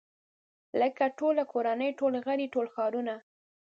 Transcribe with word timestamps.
لکه 0.79 1.05
ټوله 1.17 1.43
کورنۍ 1.53 1.89
ټول 1.99 2.13
غړي 2.25 2.45
ټول 2.53 2.67
ښارونه. 2.75 3.15